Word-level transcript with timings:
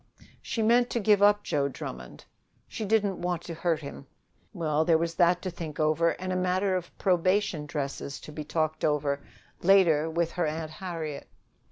She 0.41 0.63
meant 0.63 0.89
to 0.89 0.99
give 0.99 1.21
up 1.21 1.43
Joe 1.43 1.67
Drummond. 1.67 2.25
She 2.67 2.85
didn't 2.85 3.21
want 3.21 3.43
to 3.43 3.53
hurt 3.53 3.81
him. 3.81 4.07
Well, 4.51 4.83
there 4.83 4.97
was 4.97 5.13
that 5.13 5.43
to 5.43 5.51
think 5.51 5.79
over 5.79 6.19
and 6.19 6.33
a 6.33 6.35
matter 6.35 6.75
of 6.75 6.97
probation 6.97 7.67
dresses 7.67 8.19
to 8.21 8.31
be 8.31 8.43
talked 8.43 8.83
over 8.83 9.19
later 9.61 10.09
with 10.09 10.31
her 10.31 10.47
Aunt 10.47 10.71
Harriet. 10.71 11.27